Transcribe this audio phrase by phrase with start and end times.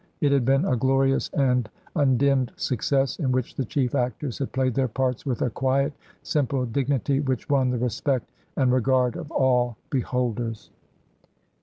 [0.19, 4.73] It had been a glorious and undimmed success, in which the chief actors liad played
[4.73, 5.93] their parts with a quiet,
[6.23, 8.27] sin; pie dignity, which won the respect
[8.57, 10.71] and regard of all beholders.